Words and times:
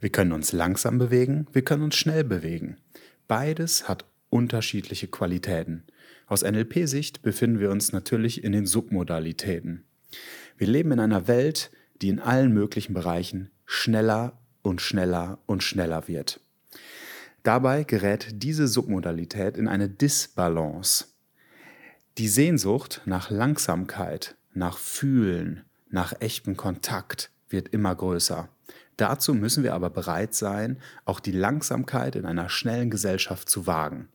Wir 0.00 0.10
können 0.10 0.32
uns 0.32 0.52
langsam 0.52 0.98
bewegen, 0.98 1.46
wir 1.52 1.62
können 1.62 1.82
uns 1.82 1.96
schnell 1.96 2.24
bewegen. 2.24 2.78
Beides 3.28 3.86
hat 3.86 4.06
unterschiedliche 4.30 5.08
Qualitäten. 5.08 5.84
Aus 6.26 6.42
NLP-Sicht 6.42 7.22
befinden 7.22 7.60
wir 7.60 7.70
uns 7.70 7.92
natürlich 7.92 8.42
in 8.42 8.52
den 8.52 8.64
Submodalitäten. 8.64 9.84
Wir 10.56 10.66
leben 10.66 10.92
in 10.92 11.00
einer 11.00 11.28
Welt, 11.28 11.70
die 12.00 12.08
in 12.08 12.18
allen 12.18 12.52
möglichen 12.52 12.94
Bereichen 12.94 13.50
schneller 13.66 14.38
und 14.62 14.80
schneller 14.80 15.38
und 15.46 15.62
schneller 15.62 16.08
wird. 16.08 16.40
Dabei 17.42 17.84
gerät 17.84 18.28
diese 18.42 18.68
Submodalität 18.68 19.56
in 19.56 19.68
eine 19.68 19.88
Disbalance. 19.88 21.06
Die 22.18 22.28
Sehnsucht 22.28 23.02
nach 23.04 23.30
Langsamkeit, 23.30 24.36
nach 24.52 24.78
Fühlen, 24.78 25.64
nach 25.88 26.20
echtem 26.20 26.56
Kontakt 26.56 27.30
wird 27.50 27.68
immer 27.68 27.94
größer. 27.94 28.48
Dazu 28.96 29.34
müssen 29.34 29.62
wir 29.62 29.74
aber 29.74 29.90
bereit 29.90 30.34
sein, 30.34 30.78
auch 31.04 31.20
die 31.20 31.32
Langsamkeit 31.32 32.16
in 32.16 32.26
einer 32.26 32.48
schnellen 32.48 32.90
Gesellschaft 32.90 33.48
zu 33.48 33.66
wagen. 33.66 34.08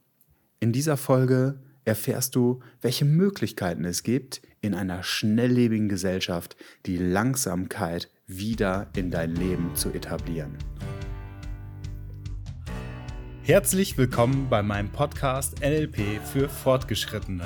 In 0.59 0.71
dieser 0.71 0.97
Folge 0.97 1.59
erfährst 1.85 2.35
du, 2.35 2.61
welche 2.81 3.05
Möglichkeiten 3.05 3.85
es 3.85 4.03
gibt, 4.03 4.41
in 4.61 4.73
einer 4.73 5.03
schnelllebigen 5.03 5.89
Gesellschaft 5.89 6.55
die 6.85 6.97
Langsamkeit 6.97 8.09
wieder 8.27 8.87
in 8.95 9.11
dein 9.11 9.35
Leben 9.35 9.75
zu 9.75 9.89
etablieren. 9.91 10.57
Herzlich 13.43 13.95
willkommen 13.97 14.47
bei 14.49 14.63
meinem 14.63 14.89
Podcast 14.89 15.59
NLP 15.61 16.19
für 16.23 16.49
Fortgeschrittene. 16.49 17.45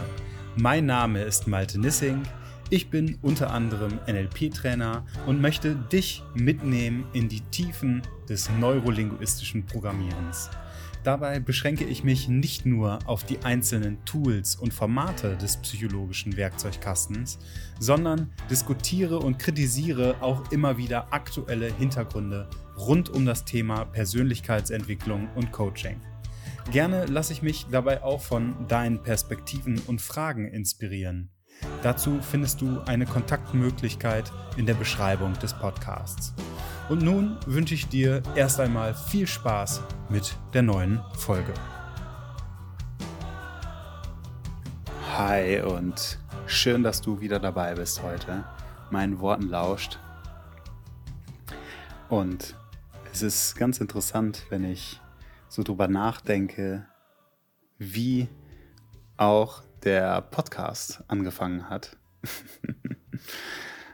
Mein 0.56 0.86
Name 0.86 1.23
ist 1.23 1.48
Malte 1.48 1.78
Nissing. 1.78 2.23
Ich 2.72 2.91
bin 2.91 3.18
unter 3.23 3.50
anderem 3.50 4.00
NLP-Trainer 4.08 5.04
und 5.26 5.41
möchte 5.41 5.73
dich 5.76 6.22
mitnehmen 6.36 7.08
in 7.14 7.28
die 7.28 7.42
Tiefen 7.42 8.04
des 8.30 8.48
neurolinguistischen 8.59 9.66
Programmierens. 9.66 10.52
Dabei 11.04 11.40
beschränke 11.40 11.86
ich 11.86 12.03
mich 12.03 12.28
nicht 12.28 12.67
nur 12.67 13.00
auf 13.08 13.23
die 13.23 13.40
einzelnen 13.40 14.06
Tools 14.06 14.56
und 14.56 14.72
Formate 14.72 15.36
des 15.38 15.58
psychologischen 15.58 16.38
Werkzeugkastens, 16.38 17.40
sondern 17.80 18.30
diskutiere 18.52 19.17
und 19.17 19.40
kritisiere 19.40 20.17
auch 20.22 20.52
immer 20.52 20.78
wieder 20.78 21.12
aktuelle 21.12 21.73
Hintergründe 21.73 22.47
rund 22.78 23.09
um 23.09 23.25
das 23.25 23.45
Thema 23.45 23.86
Persönlichkeitsentwicklung 23.86 25.28
und 25.34 25.52
Coaching. 25.52 26.00
Gerne 26.72 27.08
lasse 27.08 27.34
ich 27.34 27.42
mich 27.42 27.66
dabei 27.72 28.03
auch 28.03 28.22
von 28.22 28.67
deinen 28.67 29.02
Perspektiven 29.02 29.81
und 29.88 30.03
Fragen 30.03 30.47
inspirieren. 30.47 31.31
Dazu 31.81 32.19
findest 32.22 32.59
du 32.59 32.81
eine 32.88 33.05
Kontaktmöglichkeit 33.05 34.33
in 34.58 34.66
der 34.66 34.73
Beschreibung 34.73 35.31
des 35.39 35.53
Podcasts. 35.53 36.33
Und 36.89 37.02
nun 37.02 37.38
wünsche 37.45 37.73
ich 37.73 37.88
dir 37.88 38.22
erst 38.35 38.59
einmal 38.59 38.94
viel 38.94 39.25
Spaß 39.25 39.81
mit 40.09 40.35
der 40.53 40.63
neuen 40.63 41.00
Folge. 41.13 41.53
Hi 45.16 45.61
und 45.61 46.19
schön, 46.47 46.83
dass 46.83 47.00
du 47.00 47.22
wieder 47.22 47.39
dabei 47.39 47.75
bist 47.75 48.03
heute, 48.03 48.44
meinen 48.91 49.22
Worten 49.22 49.47
lauscht. 49.47 50.00
Und 52.09 52.55
es 53.13 53.22
ist 53.22 53.55
ganz 53.55 53.80
interessant, 53.80 54.45
wenn 54.50 54.66
ich 54.66 55.00
so 55.47 55.63
drüber 55.63 55.88
nachdenke, 55.88 56.85
wie 57.77 58.27
auch 59.16 59.63
der 59.83 60.22
Podcast 60.22 61.03
angefangen 61.08 61.69
hat. 61.69 61.97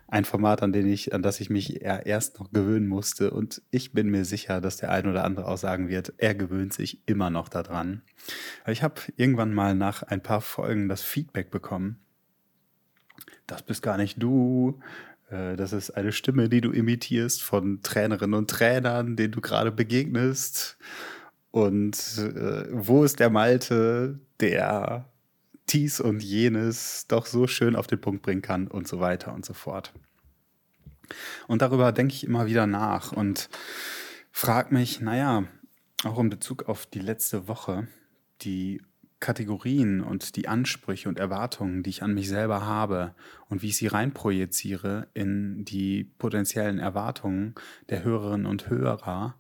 Ein 0.08 0.26
Format, 0.26 0.62
an, 0.62 0.72
den 0.72 0.88
ich, 0.88 1.14
an 1.14 1.24
das 1.24 1.40
ich 1.40 1.50
mich 1.50 1.82
erst 1.82 2.40
noch 2.40 2.52
gewöhnen 2.52 2.88
musste. 2.88 3.32
Und 3.32 3.62
ich 3.72 3.92
bin 3.92 4.10
mir 4.10 4.24
sicher, 4.24 4.62
dass 4.62 4.78
der 4.78 4.92
ein 4.92 5.08
oder 5.08 5.24
andere 5.24 5.48
auch 5.48 5.58
sagen 5.58 5.90
wird, 5.90 6.14
er 6.18 6.36
gewöhnt 6.36 6.74
sich 6.74 7.02
immer 7.08 7.32
noch 7.32 7.50
daran. 7.50 8.04
Ich 8.68 8.84
habe 8.84 9.02
irgendwann 9.18 9.54
mal 9.54 9.74
nach 9.74 10.04
ein 10.04 10.22
paar 10.22 10.42
Folgen 10.42 10.88
das 10.88 11.02
Feedback 11.02 11.50
bekommen. 11.50 12.00
Das 13.48 13.64
bist 13.64 13.82
gar 13.82 13.98
nicht 13.98 14.22
du. 14.22 14.80
Äh, 15.30 15.56
das 15.56 15.74
ist 15.74 15.92
eine 15.92 16.12
Stimme, 16.12 16.50
die 16.50 16.62
du 16.62 16.72
imitierst 16.72 17.42
von 17.42 17.82
Trainerinnen 17.82 18.36
und 18.36 18.50
Trainern, 18.50 19.16
denen 19.16 19.34
du 19.34 19.42
gerade 19.42 19.72
begegnest. 19.72 20.78
Und 21.52 21.98
äh, 22.18 22.68
wo 22.72 23.04
ist 23.04 23.20
der 23.20 23.30
Malte, 23.30 24.20
der 24.40 25.10
dies 25.70 26.00
und 26.00 26.22
jenes 26.22 27.08
doch 27.08 27.26
so 27.26 27.48
schön 27.48 27.76
auf 27.76 27.88
den 27.88 28.02
Punkt 28.02 28.22
bringen 28.22 28.42
kann 28.42 28.68
und 28.68 28.88
so 28.88 29.00
weiter 29.00 29.34
und 29.34 29.46
so 29.46 29.54
fort. 29.54 29.94
Und 31.48 31.62
darüber 31.62 31.92
denke 31.92 32.14
ich 32.14 32.24
immer 32.24 32.48
wieder 32.48 32.68
nach 32.68 33.12
und 33.12 33.50
frage 34.32 34.74
mich, 34.74 35.02
naja, 35.02 35.44
auch 36.04 36.20
in 36.20 36.30
Bezug 36.30 36.68
auf 36.68 36.86
die 36.86 37.00
letzte 37.00 37.48
Woche, 37.48 37.88
die 38.42 38.82
Kategorien 39.20 40.02
und 40.02 40.36
die 40.36 40.48
Ansprüche 40.48 41.10
und 41.10 41.20
Erwartungen, 41.20 41.84
die 41.84 41.90
ich 41.90 42.04
an 42.04 42.14
mich 42.14 42.28
selber 42.28 42.66
habe 42.66 43.16
und 43.50 43.62
wie 43.62 43.68
ich 43.68 43.78
sie 43.78 43.88
reinprojiziere 43.88 45.08
in 45.14 45.66
die 45.66 46.04
potenziellen 46.04 46.80
Erwartungen 46.80 47.56
der 47.90 48.04
Hörerinnen 48.04 48.46
und 48.46 48.70
Hörer, 48.70 49.36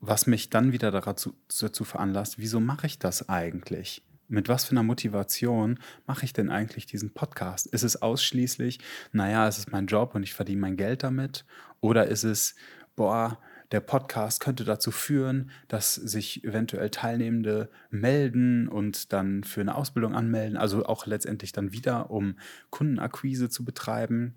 was 0.00 0.26
mich 0.26 0.48
dann 0.48 0.72
wieder 0.72 0.90
dazu, 0.90 1.34
dazu 1.60 1.84
veranlasst, 1.84 2.38
wieso 2.38 2.60
mache 2.60 2.86
ich 2.86 2.98
das 2.98 3.28
eigentlich? 3.28 4.02
Mit 4.28 4.48
was 4.48 4.64
für 4.64 4.72
einer 4.72 4.82
Motivation 4.82 5.78
mache 6.06 6.24
ich 6.24 6.32
denn 6.32 6.50
eigentlich 6.50 6.86
diesen 6.86 7.14
Podcast? 7.14 7.66
Ist 7.68 7.84
es 7.84 8.02
ausschließlich, 8.02 8.80
naja, 9.12 9.46
es 9.46 9.58
ist 9.58 9.70
mein 9.70 9.86
Job 9.86 10.16
und 10.16 10.24
ich 10.24 10.34
verdiene 10.34 10.60
mein 10.60 10.76
Geld 10.76 11.04
damit? 11.04 11.44
Oder 11.80 12.08
ist 12.08 12.24
es, 12.24 12.56
boah, 12.96 13.38
der 13.70 13.80
Podcast 13.80 14.40
könnte 14.40 14.64
dazu 14.64 14.90
führen, 14.90 15.50
dass 15.68 15.94
sich 15.94 16.42
eventuell 16.44 16.90
Teilnehmende 16.90 17.70
melden 17.90 18.68
und 18.68 19.12
dann 19.12 19.44
für 19.44 19.60
eine 19.60 19.76
Ausbildung 19.76 20.14
anmelden, 20.14 20.56
also 20.56 20.86
auch 20.86 21.06
letztendlich 21.06 21.52
dann 21.52 21.72
wieder, 21.72 22.10
um 22.10 22.36
Kundenakquise 22.70 23.48
zu 23.48 23.64
betreiben. 23.64 24.34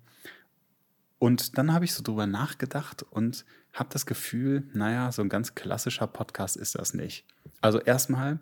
Und 1.18 1.58
dann 1.58 1.72
habe 1.72 1.84
ich 1.84 1.94
so 1.94 2.02
drüber 2.02 2.26
nachgedacht 2.26 3.02
und 3.02 3.44
habe 3.72 3.90
das 3.92 4.06
Gefühl, 4.06 4.68
naja, 4.72 5.10
so 5.12 5.22
ein 5.22 5.28
ganz 5.28 5.54
klassischer 5.54 6.06
Podcast 6.06 6.56
ist 6.56 6.76
das 6.76 6.94
nicht. 6.94 7.24
Also 7.60 7.80
erstmal, 7.80 8.40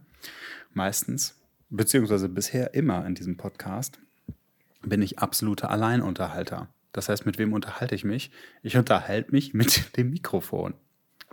meistens 0.72 1.37
beziehungsweise 1.70 2.28
bisher 2.28 2.74
immer 2.74 3.06
in 3.06 3.14
diesem 3.14 3.36
Podcast, 3.36 3.98
bin 4.82 5.02
ich 5.02 5.18
absoluter 5.18 5.70
Alleinunterhalter. 5.70 6.68
Das 6.92 7.08
heißt, 7.08 7.26
mit 7.26 7.38
wem 7.38 7.52
unterhalte 7.52 7.94
ich 7.94 8.04
mich? 8.04 8.30
Ich 8.62 8.76
unterhalte 8.76 9.32
mich 9.32 9.54
mit 9.54 9.96
dem 9.96 10.10
Mikrofon. 10.10 10.74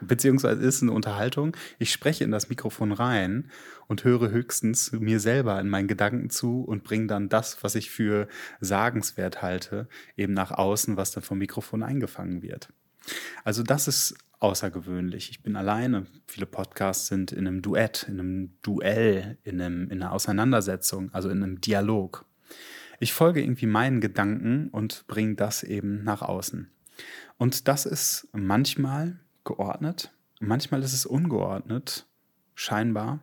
Beziehungsweise 0.02 0.62
ist 0.62 0.82
eine 0.82 0.92
Unterhaltung. 0.92 1.56
Ich 1.80 1.92
spreche 1.92 2.26
in 2.26 2.32
das 2.32 2.50
Mikrofon 2.50 2.92
rein 2.92 3.50
und 3.88 4.04
höre 4.04 4.30
höchstens 4.30 4.92
mir 4.92 5.22
selber 5.22 5.58
in 5.60 5.70
meinen 5.70 5.88
Gedanken 5.88 6.30
zu 6.30 6.64
und 6.64 6.84
bringe 6.84 7.08
dann 7.08 7.30
das, 7.30 7.64
was 7.64 7.76
ich 7.76 7.90
für 7.90 8.28
sagenswert 8.60 9.42
halte, 9.42 9.88
eben 10.18 10.34
nach 10.34 10.52
außen, 10.52 10.98
was 10.98 11.12
dann 11.12 11.24
vom 11.24 11.38
Mikrofon 11.38 11.82
eingefangen 11.82 12.42
wird. 12.42 12.74
Also 13.46 13.64
das 13.64 13.88
ist 13.88 14.18
außergewöhnlich. 14.46 15.32
Ich 15.32 15.42
bin 15.42 15.56
alleine. 15.56 16.06
Viele 16.28 16.46
Podcasts 16.46 17.08
sind 17.08 17.32
in 17.32 17.48
einem 17.48 17.64
Duett, 17.64 18.06
in 18.08 18.20
einem 18.20 18.54
Duell, 18.62 19.40
in, 19.44 19.60
einem, 19.60 19.90
in 19.90 20.04
einer 20.04 20.12
Auseinandersetzung, 20.12 21.12
also 21.14 21.30
in 21.30 21.42
einem 21.42 21.62
Dialog. 21.62 22.26
Ich 23.00 23.12
folge 23.12 23.42
irgendwie 23.42 23.66
meinen 23.66 24.02
Gedanken 24.02 24.70
und 24.70 25.08
bringe 25.08 25.34
das 25.34 25.64
eben 25.64 26.04
nach 26.04 26.22
außen. 26.22 26.70
Und 27.38 27.68
das 27.68 27.88
ist 27.88 28.28
manchmal 28.34 29.20
geordnet, 29.44 30.14
manchmal 30.40 30.84
ist 30.84 30.94
es 30.94 31.08
ungeordnet, 31.08 32.06
scheinbar. 32.54 33.22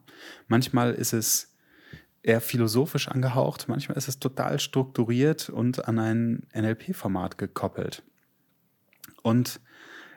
Manchmal 0.49 0.93
ist 0.93 1.13
es 1.13 1.55
eher 2.25 2.41
philosophisch 2.41 3.07
angehaucht, 3.09 3.69
manchmal 3.69 3.97
ist 3.97 4.09
es 4.09 4.19
total 4.19 4.59
strukturiert 4.59 5.51
und 5.51 5.87
an 5.87 6.01
ein 6.01 6.47
NLP-Format 6.53 7.39
gekoppelt. 7.39 8.03
Und 9.23 9.61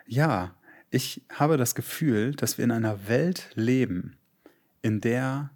ja, 0.08 0.56
ich 0.90 1.22
habe 1.30 1.58
das 1.58 1.76
Gefühl, 1.76 2.34
dass 2.36 2.58
wir 2.58 2.66
in 2.66 2.72
einer 2.72 3.08
Welt 3.08 3.50
leben, 3.56 4.16
in 4.82 5.02
der 5.02 5.52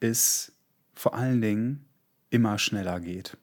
es 0.00 0.52
vor 0.94 1.14
allen 1.14 1.40
Dingen 1.40 1.84
immer 2.30 2.58
schneller 2.58 3.00
geht. 3.00 3.36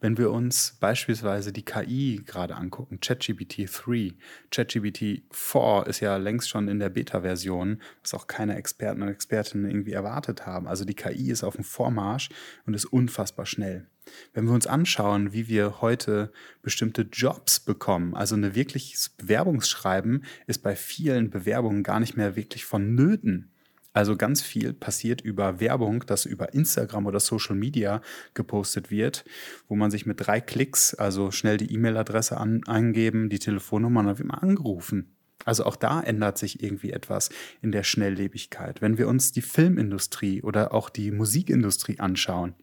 Wenn 0.00 0.16
wir 0.16 0.30
uns 0.30 0.76
beispielsweise 0.80 1.52
die 1.52 1.64
KI 1.64 2.22
gerade 2.24 2.56
angucken, 2.56 3.00
ChatGPT 3.00 3.68
3, 3.70 4.14
ChatGPT 4.50 5.22
4 5.30 5.84
ist 5.86 6.00
ja 6.00 6.16
längst 6.16 6.48
schon 6.48 6.68
in 6.68 6.78
der 6.78 6.88
Beta-Version, 6.88 7.82
was 8.02 8.14
auch 8.14 8.26
keine 8.26 8.56
Experten 8.56 9.02
und 9.02 9.08
Expertinnen 9.08 9.68
irgendwie 9.68 9.92
erwartet 9.92 10.46
haben. 10.46 10.68
Also 10.68 10.84
die 10.84 10.94
KI 10.94 11.30
ist 11.30 11.42
auf 11.42 11.56
dem 11.56 11.64
Vormarsch 11.64 12.28
und 12.66 12.74
ist 12.74 12.84
unfassbar 12.84 13.46
schnell. 13.46 13.86
Wenn 14.32 14.46
wir 14.46 14.52
uns 14.52 14.66
anschauen, 14.66 15.32
wie 15.32 15.48
wir 15.48 15.80
heute 15.80 16.32
bestimmte 16.62 17.02
Jobs 17.02 17.60
bekommen, 17.60 18.14
also 18.14 18.34
eine 18.34 18.54
wirkliches 18.54 19.10
Bewerbungsschreiben 19.10 20.24
ist 20.46 20.62
bei 20.62 20.76
vielen 20.76 21.30
Bewerbungen 21.30 21.82
gar 21.82 22.00
nicht 22.00 22.16
mehr 22.16 22.36
wirklich 22.36 22.64
vonnöten. 22.64 23.50
Also 23.98 24.16
ganz 24.16 24.42
viel 24.42 24.74
passiert 24.74 25.22
über 25.22 25.58
Werbung, 25.58 26.04
das 26.06 26.24
über 26.24 26.54
Instagram 26.54 27.06
oder 27.06 27.18
Social 27.18 27.56
Media 27.56 28.00
gepostet 28.32 28.92
wird, 28.92 29.24
wo 29.66 29.74
man 29.74 29.90
sich 29.90 30.06
mit 30.06 30.24
drei 30.24 30.40
Klicks, 30.40 30.94
also 30.94 31.32
schnell 31.32 31.56
die 31.56 31.74
E-Mail-Adresse 31.74 32.40
eingeben, 32.40 33.28
die 33.28 33.40
Telefonnummer 33.40 33.98
und 33.98 34.20
dann 34.20 34.30
angerufen. 34.30 35.16
Also 35.44 35.64
auch 35.64 35.74
da 35.74 36.00
ändert 36.00 36.38
sich 36.38 36.62
irgendwie 36.62 36.92
etwas 36.92 37.30
in 37.60 37.72
der 37.72 37.82
Schnelllebigkeit. 37.82 38.80
Wenn 38.80 38.98
wir 38.98 39.08
uns 39.08 39.32
die 39.32 39.42
Filmindustrie 39.42 40.42
oder 40.42 40.72
auch 40.72 40.90
die 40.90 41.10
Musikindustrie 41.10 41.98
anschauen, 41.98 42.54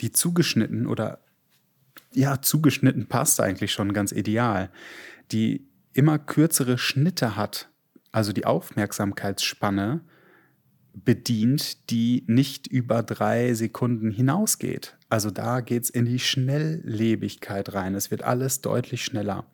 die 0.00 0.12
zugeschnitten 0.12 0.86
oder 0.86 1.20
ja, 2.14 2.40
zugeschnitten 2.40 3.06
passt 3.06 3.38
eigentlich 3.38 3.72
schon 3.72 3.92
ganz 3.92 4.12
ideal, 4.12 4.70
die 5.30 5.68
immer 5.92 6.18
kürzere 6.18 6.78
Schnitte 6.78 7.36
hat, 7.36 7.68
also 8.12 8.32
die 8.32 8.44
Aufmerksamkeitsspanne 8.46 10.00
bedient, 10.92 11.90
die 11.90 12.24
nicht 12.26 12.66
über 12.66 13.02
drei 13.02 13.54
Sekunden 13.54 14.10
hinausgeht. 14.10 14.96
Also 15.08 15.30
da 15.30 15.60
geht 15.60 15.84
es 15.84 15.90
in 15.90 16.04
die 16.04 16.18
Schnelllebigkeit 16.18 17.74
rein. 17.74 17.94
Es 17.94 18.10
wird 18.10 18.22
alles 18.22 18.60
deutlich 18.60 19.04
schneller. 19.04 19.46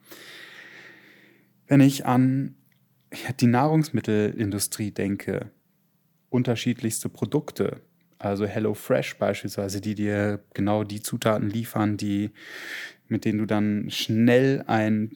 Wenn 1.67 1.81
ich 1.81 2.06
an 2.06 2.55
die 3.41 3.47
Nahrungsmittelindustrie 3.47 4.91
denke, 4.91 5.50
unterschiedlichste 6.31 7.08
Produkte, 7.08 7.82
also 8.19 8.47
HelloFresh 8.47 9.19
beispielsweise, 9.19 9.81
die 9.81 9.94
dir 9.94 10.43
genau 10.55 10.85
die 10.85 11.03
Zutaten 11.03 11.50
liefern, 11.50 11.97
die, 11.97 12.31
mit 13.08 13.25
denen 13.25 13.38
du 13.38 13.47
dann 13.47 13.91
schnell 13.91 14.64
ein, 14.67 15.12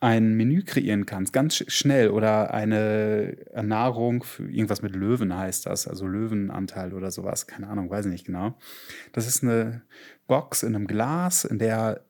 ein 0.00 0.34
Menü 0.34 0.62
kreieren 0.62 1.04
kannst, 1.04 1.32
ganz 1.32 1.56
schnell 1.68 2.08
oder 2.08 2.54
eine 2.54 3.36
Nahrung 3.62 4.22
für 4.22 4.44
irgendwas 4.44 4.80
mit 4.80 4.96
Löwen 4.96 5.36
heißt 5.36 5.66
das, 5.66 5.86
also 5.86 6.06
Löwenanteil 6.06 6.94
oder 6.94 7.10
sowas, 7.10 7.46
keine 7.46 7.68
Ahnung, 7.68 7.90
weiß 7.90 8.06
ich 8.06 8.12
nicht 8.12 8.26
genau. 8.26 8.56
Das 9.12 9.26
ist 9.26 9.42
eine 9.42 9.82
Box 10.26 10.62
in 10.62 10.74
einem 10.74 10.86
Glas, 10.86 11.44
in 11.44 11.58
der 11.58 12.02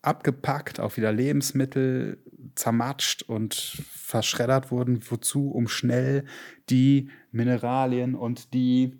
abgepackt, 0.00 0.80
auch 0.80 0.96
wieder 0.96 1.12
Lebensmittel 1.12 2.18
zermatscht 2.54 3.22
und 3.22 3.54
verschreddert 3.54 4.70
wurden. 4.70 5.00
Wozu? 5.08 5.50
Um 5.50 5.68
schnell 5.68 6.24
die 6.70 7.10
Mineralien 7.32 8.14
und 8.14 8.54
die 8.54 8.98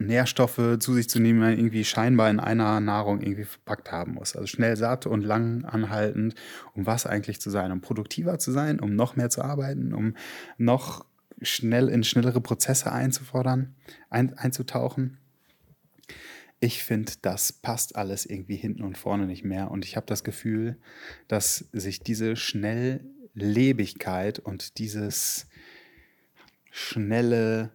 Nährstoffe 0.00 0.78
zu 0.78 0.94
sich 0.94 1.08
zu 1.08 1.20
nehmen, 1.20 1.38
man 1.38 1.56
irgendwie 1.56 1.84
scheinbar 1.84 2.30
in 2.30 2.40
einer 2.40 2.80
Nahrung 2.80 3.20
irgendwie 3.20 3.44
verpackt 3.44 3.92
haben 3.92 4.14
muss. 4.14 4.34
Also 4.34 4.46
schnell 4.46 4.76
satt 4.76 5.06
und 5.06 5.22
lang 5.22 5.64
anhaltend, 5.64 6.34
um 6.74 6.86
was 6.86 7.06
eigentlich 7.06 7.40
zu 7.40 7.50
sein? 7.50 7.70
Um 7.70 7.80
produktiver 7.80 8.38
zu 8.38 8.52
sein, 8.52 8.80
um 8.80 8.96
noch 8.96 9.16
mehr 9.16 9.30
zu 9.30 9.42
arbeiten, 9.42 9.94
um 9.94 10.14
noch 10.58 11.04
schnell 11.42 11.88
in 11.88 12.04
schnellere 12.04 12.40
Prozesse 12.40 12.92
einzufordern, 12.92 13.74
ein, 14.10 14.36
einzutauchen 14.36 15.18
ich 16.60 16.84
finde, 16.84 17.12
das 17.22 17.52
passt 17.52 17.96
alles 17.96 18.26
irgendwie 18.26 18.56
hinten 18.56 18.82
und 18.82 18.98
vorne 18.98 19.26
nicht 19.26 19.44
mehr. 19.44 19.70
Und 19.70 19.86
ich 19.86 19.96
habe 19.96 20.06
das 20.06 20.24
Gefühl, 20.24 20.76
dass 21.26 21.64
sich 21.72 22.00
diese 22.00 22.36
Schnelllebigkeit 22.36 24.38
und 24.38 24.76
dieses 24.76 25.46
schnelle 26.70 27.70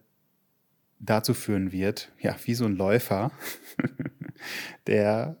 dazu 0.98 1.34
führen 1.34 1.72
wird, 1.72 2.12
ja, 2.20 2.36
wie 2.44 2.54
so 2.54 2.64
ein 2.64 2.76
Läufer, 2.76 3.32
der, 4.86 5.36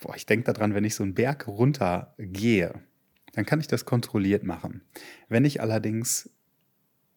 boah, 0.00 0.16
ich 0.16 0.26
denke 0.26 0.52
daran, 0.52 0.74
wenn 0.74 0.84
ich 0.84 0.94
so 0.94 1.02
einen 1.02 1.14
Berg 1.14 1.46
runter 1.46 2.14
gehe, 2.18 2.80
dann 3.32 3.46
kann 3.46 3.60
ich 3.60 3.68
das 3.68 3.84
kontrolliert 3.84 4.42
machen. 4.42 4.82
Wenn 5.28 5.44
ich 5.44 5.60
allerdings 5.60 6.30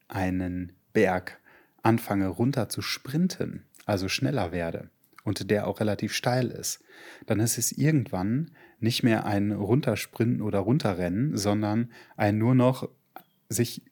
einen 0.07 0.73
Berg 0.93 1.39
anfange 1.81 2.27
runter 2.27 2.69
zu 2.69 2.81
sprinten, 2.81 3.65
also 3.85 4.07
schneller 4.07 4.51
werde, 4.51 4.89
und 5.23 5.49
der 5.49 5.67
auch 5.67 5.79
relativ 5.79 6.13
steil 6.13 6.49
ist, 6.49 6.83
dann 7.25 7.39
ist 7.39 7.57
es 7.57 7.71
irgendwann 7.71 8.51
nicht 8.79 9.03
mehr 9.03 9.25
ein 9.25 9.51
Runtersprinten 9.51 10.41
oder 10.41 10.59
Runterrennen, 10.59 11.37
sondern 11.37 11.91
ein 12.17 12.37
nur 12.37 12.55
noch 12.55 12.89
sich 13.49 13.83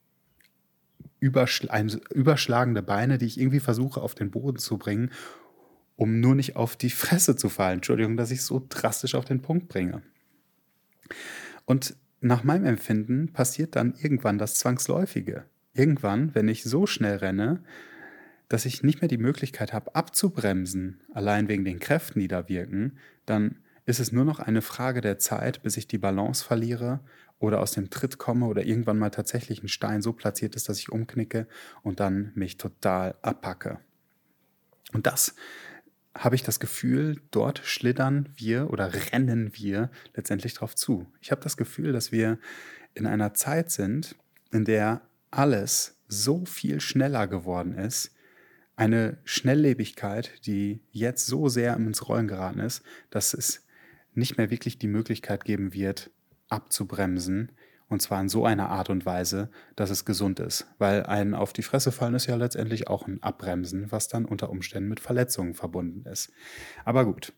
überschl 1.22 1.70
ein, 1.70 1.90
überschlagende 2.10 2.82
Beine, 2.82 3.18
die 3.18 3.28
ich 3.28 3.40
irgendwie 3.40 3.62
versuche 3.62 4.02
auf 4.02 4.16
den 4.16 4.32
Boden 4.32 4.58
zu 4.58 4.78
bringen, 4.78 5.12
um 5.96 6.20
nur 6.20 6.36
nicht 6.36 6.58
auf 6.58 6.76
die 6.76 6.90
Fresse 6.90 7.38
zu 7.38 7.48
fallen. 7.48 7.76
Entschuldigung, 7.76 8.18
dass 8.18 8.32
ich 8.32 8.42
so 8.42 8.66
drastisch 8.68 9.16
auf 9.16 9.24
den 9.24 9.42
Punkt 9.42 9.70
bringe. 9.70 10.02
Und 11.66 11.96
nach 12.20 12.44
meinem 12.44 12.66
Empfinden 12.66 13.32
passiert 13.32 13.76
dann 13.76 13.94
irgendwann 14.02 14.38
das 14.38 14.56
Zwangsläufige. 14.56 15.46
Irgendwann, 15.74 16.36
wenn 16.36 16.48
ich 16.50 16.64
so 16.64 16.86
schnell 16.86 17.18
renne, 17.18 17.64
dass 18.50 18.66
ich 18.66 18.84
nicht 18.84 19.02
mehr 19.02 19.08
die 19.08 19.18
Möglichkeit 19.18 19.74
habe, 19.74 19.96
abzubremsen, 19.96 21.00
allein 21.14 21.48
wegen 21.48 21.64
den 21.64 21.80
Kräften, 21.80 22.20
die 22.20 22.28
da 22.28 22.50
wirken, 22.50 22.98
dann 23.26 23.58
ist 23.86 24.00
es 24.00 24.12
nur 24.12 24.26
noch 24.26 24.40
eine 24.40 24.62
Frage 24.62 25.02
der 25.02 25.20
Zeit, 25.20 25.64
bis 25.64 25.78
ich 25.78 25.88
die 25.88 25.98
Balance 25.98 26.44
verliere 26.44 27.00
oder 27.40 27.60
aus 27.60 27.72
dem 27.72 27.90
Tritt 27.90 28.18
komme 28.18 28.46
oder 28.46 28.64
irgendwann 28.64 29.00
mal 29.00 29.10
tatsächlich 29.10 29.64
ein 29.64 29.68
Stein 29.68 30.02
so 30.02 30.14
platziert 30.14 30.56
ist, 30.56 30.70
dass 30.70 30.80
ich 30.80 30.92
umknicke 30.92 31.48
und 31.82 32.00
dann 32.00 32.32
mich 32.36 32.58
total 32.58 33.16
abpacke. 33.22 33.80
Und 34.94 35.08
das 35.08 35.36
habe 36.14 36.36
ich 36.36 36.44
das 36.44 36.60
Gefühl, 36.60 37.22
dort 37.32 37.60
schlittern 37.60 38.30
wir 38.36 38.70
oder 38.70 38.92
rennen 39.12 39.52
wir 39.54 39.90
letztendlich 40.14 40.54
drauf 40.54 40.76
zu. 40.76 41.08
Ich 41.22 41.32
habe 41.32 41.42
das 41.42 41.58
Gefühl, 41.58 41.94
dass 41.94 42.12
wir 42.12 42.38
in 42.94 43.08
einer 43.08 43.34
Zeit 43.34 43.72
sind, 43.72 44.16
in 44.52 44.66
der 44.66 45.02
alles 45.32 45.98
so 46.08 46.46
viel 46.46 46.82
schneller 46.82 47.28
geworden 47.28 47.74
ist, 47.74 48.12
eine 48.76 49.18
Schnelllebigkeit, 49.24 50.46
die 50.46 50.82
jetzt 50.92 51.26
so 51.26 51.48
sehr 51.48 51.76
ins 51.76 52.08
Rollen 52.08 52.28
geraten 52.28 52.60
ist, 52.60 52.84
dass 53.10 53.34
es 53.34 53.64
nicht 54.14 54.38
mehr 54.38 54.50
wirklich 54.50 54.78
die 54.78 54.88
Möglichkeit 54.88 55.46
geben 55.46 55.74
wird, 55.74 56.12
abzubremsen. 56.50 57.52
Und 57.88 58.02
zwar 58.02 58.22
in 58.22 58.30
so 58.30 58.46
einer 58.46 58.70
Art 58.70 58.90
und 58.90 59.06
Weise, 59.06 59.50
dass 59.76 59.90
es 59.90 60.06
gesund 60.06 60.40
ist. 60.40 60.66
Weil 60.78 61.04
ein 61.04 61.34
auf 61.34 61.52
die 61.52 61.64
Fresse 61.64 61.92
fallen 61.92 62.16
ist 62.16 62.26
ja 62.26 62.36
letztendlich 62.36 62.88
auch 62.88 63.08
ein 63.08 63.22
Abbremsen, 63.22 63.92
was 63.92 64.08
dann 64.08 64.26
unter 64.26 64.50
Umständen 64.50 64.88
mit 64.88 65.02
Verletzungen 65.02 65.54
verbunden 65.54 66.08
ist. 66.10 66.32
Aber 66.86 67.06
gut. 67.06 67.34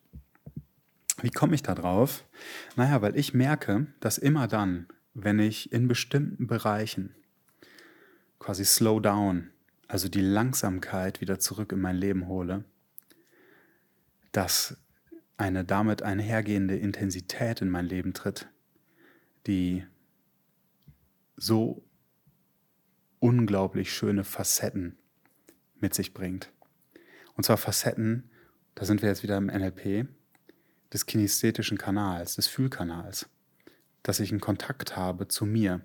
Wie 1.22 1.30
komme 1.30 1.56
ich 1.56 1.64
da 1.64 1.76
drauf? 1.76 2.26
Naja, 2.76 3.02
weil 3.02 3.16
ich 3.16 3.34
merke, 3.34 3.88
dass 4.00 4.18
immer 4.18 4.48
dann, 4.48 4.88
wenn 5.14 5.40
ich 5.40 5.72
in 5.72 5.88
bestimmten 5.88 6.48
Bereichen 6.48 7.16
quasi 8.40 8.66
slow 8.66 9.00
down 9.00 9.54
also 9.94 10.10
die 10.10 10.22
Langsamkeit 10.22 11.22
wieder 11.22 11.38
zurück 11.38 11.72
in 11.72 11.80
mein 11.80 11.96
Leben 11.96 12.28
hole, 12.28 12.64
dass 14.32 14.76
eine 15.44 15.66
damit 15.66 16.04
einhergehende 16.04 16.78
Intensität 16.78 17.60
in 17.60 17.70
mein 17.70 17.86
Leben 17.86 18.14
tritt, 18.14 18.48
die 19.46 19.86
so 21.36 21.84
unglaublich 23.20 23.92
schöne 23.92 24.24
Facetten 24.24 24.98
mit 25.82 25.94
sich 25.94 26.14
bringt. 26.14 26.50
Und 27.36 27.44
zwar 27.44 27.58
Facetten, 27.58 28.32
da 28.74 28.86
sind 28.86 29.02
wir 29.02 29.10
jetzt 29.10 29.24
wieder 29.24 29.36
im 29.36 29.48
NLP, 29.48 30.08
des 30.94 31.06
kinästhetischen 31.08 31.78
Kanals, 31.78 32.36
des 32.36 32.48
Fühlkanals, 32.48 33.28
dass 34.02 34.22
ich 34.22 34.32
einen 34.32 34.40
Kontakt 34.40 34.96
habe 34.96 35.28
zu 35.28 35.46
mir, 35.46 35.82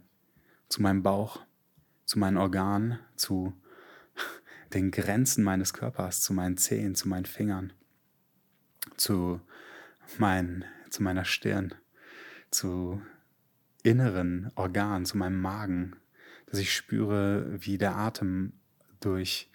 zu 0.68 0.82
meinem 0.82 1.02
Bauch, 1.02 1.40
zu 2.04 2.20
meinen 2.20 2.36
Organen, 2.36 3.00
zu 3.16 3.54
den 4.72 4.92
Grenzen 4.92 5.42
meines 5.42 5.72
Körpers, 5.72 6.22
zu 6.22 6.32
meinen 6.32 6.58
Zehen, 6.58 6.94
zu 6.94 7.08
meinen 7.08 7.26
Fingern, 7.26 7.72
zu, 8.96 9.40
mein, 10.16 10.64
zu 10.88 11.02
meiner 11.02 11.24
Stirn, 11.24 11.74
zu 12.50 13.02
inneren 13.82 14.50
Organen, 14.54 15.04
zu 15.04 15.18
meinem 15.18 15.40
Magen, 15.40 15.96
dass 16.46 16.58
ich 16.58 16.74
spüre, 16.74 17.46
wie 17.60 17.78
der 17.78 17.96
Atem 17.96 18.52
durch 19.00 19.50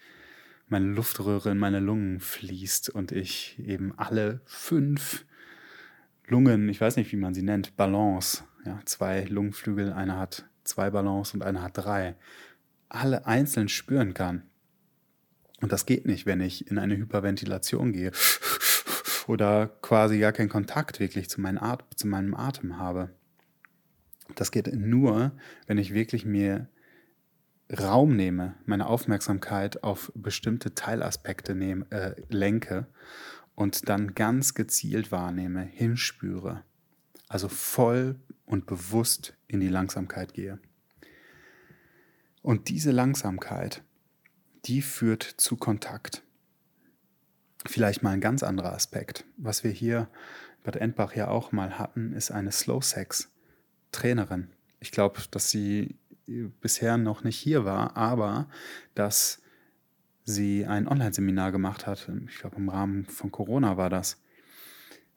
meine 0.68 0.88
Luftröhre 0.88 1.52
in 1.52 1.58
meine 1.58 1.80
Lungen 1.80 2.20
fließt 2.20 2.90
und 2.90 3.12
ich 3.12 3.60
eben 3.60 3.98
alle 3.98 4.42
fünf 4.46 5.26
Lungen, 6.28 6.70
ich 6.70 6.80
weiß 6.80 6.96
nicht, 6.96 7.12
wie 7.12 7.18
man 7.18 7.34
sie 7.34 7.42
nennt, 7.42 7.76
Balance, 7.76 8.44
ja, 8.66 8.80
zwei 8.86 9.24
Lungenflügel, 9.26 9.92
einer 9.92 10.18
hat 10.18 10.46
zwei 10.64 10.90
Balance 10.90 11.36
und 11.36 11.44
einer 11.44 11.62
hat 11.62 11.78
drei, 11.78 12.16
alle 12.90 13.26
einzeln 13.26 13.70
spüren 13.70 14.14
kann. 14.14 14.44
Und 15.62 15.72
das 15.72 15.86
geht 15.86 16.06
nicht, 16.06 16.26
wenn 16.26 16.42
ich 16.42 16.70
in 16.70 16.78
eine 16.78 16.98
Hyperventilation 16.98 17.94
gehe 17.94 18.12
oder 19.30 19.68
quasi 19.82 20.20
gar 20.20 20.32
keinen 20.32 20.50
Kontakt 20.50 21.00
wirklich 21.00 21.30
zu, 21.30 21.42
meinem 21.42 21.60
Atem 22.36 22.78
habe. 22.78 23.10
Das 24.36 24.52
geht 24.52 24.74
nur, 24.74 25.32
wenn 25.68 25.78
ich 25.78 25.94
wirklich 25.94 26.26
mir 26.26 26.68
Raum 27.72 28.16
nehme, 28.16 28.56
meine 28.66 28.88
Aufmerksamkeit 28.88 29.84
auf 29.84 30.12
bestimmte 30.16 30.76
Teilaspekte 30.76 31.56
nehme, 31.56 31.86
äh, 31.92 32.16
lenke 32.30 32.88
und 33.56 33.90
dann 33.90 34.16
ganz 34.16 34.54
gezielt 34.54 35.12
wahrnehme, 35.12 35.62
hinspüre. 35.62 36.64
Also 37.28 37.48
voll 37.48 38.16
und 38.46 38.66
bewusst 38.66 39.36
in 39.48 39.60
die 39.60 39.70
Langsamkeit 39.70 40.34
gehe. 40.34 40.60
Und 42.42 42.70
diese 42.70 42.92
Langsamkeit, 42.92 43.84
die 44.66 44.82
führt 44.82 45.24
zu 45.24 45.56
Kontakt. 45.56 46.24
Vielleicht 47.66 48.04
mal 48.04 48.12
ein 48.12 48.22
ganz 48.22 48.44
anderer 48.44 48.74
Aspekt. 48.74 49.26
Was 49.38 49.64
wir 49.64 49.72
hier 49.72 50.10
bei 50.64 50.72
Endbach 50.72 51.16
ja 51.16 51.28
auch 51.28 51.52
mal 51.52 51.78
hatten, 51.78 52.14
ist 52.14 52.32
eine 52.32 52.52
Slow 52.52 52.82
Sex 52.82 53.30
Trainerin. 53.92 54.50
Ich 54.80 54.92
glaube, 54.92 55.22
dass 55.32 55.50
sie 55.50 55.96
bisher 56.26 56.98
noch 56.98 57.24
nicht 57.24 57.38
hier 57.38 57.66
war, 57.66 57.96
aber 57.96 58.48
dass 58.96 59.42
sie 60.26 60.66
ein 60.66 60.88
Online-Seminar 60.88 61.52
gemacht 61.52 61.86
hat. 61.86 62.10
Ich 62.28 62.40
glaube, 62.40 62.58
im 62.58 62.70
Rahmen 62.70 63.06
von 63.06 63.32
Corona 63.32 63.78
war 63.78 63.90
das. 63.90 64.22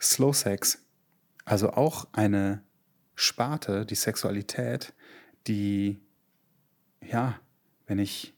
Slow 0.01 0.33
Sex. 0.33 0.85
Also 1.45 1.71
auch 1.71 2.09
eine 2.13 2.63
Sparte, 3.15 3.87
die 3.87 3.95
Sexualität, 3.95 4.93
die, 5.47 6.01
ja, 7.01 7.41
wenn 7.87 7.99
ich 7.99 8.36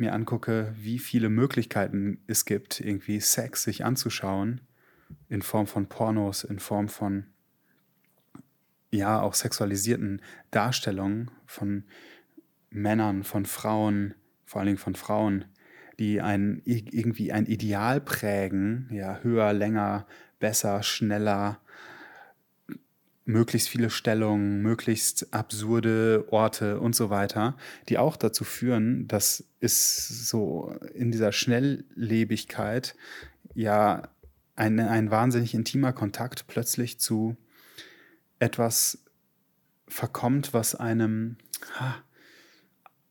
mir 0.00 0.12
angucke, 0.12 0.74
wie 0.76 0.98
viele 0.98 1.28
Möglichkeiten 1.28 2.22
es 2.26 2.44
gibt, 2.44 2.80
irgendwie 2.80 3.20
Sex 3.20 3.62
sich 3.64 3.84
anzuschauen, 3.84 4.60
in 5.28 5.42
Form 5.42 5.66
von 5.66 5.88
Pornos, 5.88 6.44
in 6.44 6.58
Form 6.58 6.88
von, 6.88 7.26
ja, 8.90 9.20
auch 9.20 9.34
sexualisierten 9.34 10.22
Darstellungen 10.50 11.30
von 11.46 11.84
Männern, 12.70 13.24
von 13.24 13.46
Frauen, 13.46 14.14
vor 14.44 14.60
allen 14.60 14.66
Dingen 14.66 14.78
von 14.78 14.94
Frauen, 14.94 15.44
die 15.98 16.20
ein, 16.20 16.62
irgendwie 16.64 17.32
ein 17.32 17.46
Ideal 17.46 18.00
prägen, 18.00 18.88
ja, 18.92 19.20
höher, 19.22 19.52
länger, 19.52 20.06
besser, 20.38 20.82
schneller, 20.82 21.60
möglichst 23.28 23.68
viele 23.68 23.90
Stellungen, 23.90 24.62
möglichst 24.62 25.34
absurde 25.34 26.24
Orte 26.30 26.80
und 26.80 26.96
so 26.96 27.10
weiter, 27.10 27.58
die 27.90 27.98
auch 27.98 28.16
dazu 28.16 28.42
führen, 28.42 29.06
dass 29.06 29.44
es 29.60 30.28
so 30.28 30.74
in 30.94 31.12
dieser 31.12 31.32
Schnelllebigkeit 31.32 32.96
ja 33.54 34.08
ein, 34.56 34.80
ein 34.80 35.10
wahnsinnig 35.10 35.52
intimer 35.52 35.92
Kontakt 35.92 36.46
plötzlich 36.46 36.98
zu 37.00 37.36
etwas 38.38 39.04
verkommt, 39.86 40.54
was 40.54 40.74
einem 40.74 41.36
ha, 41.78 41.96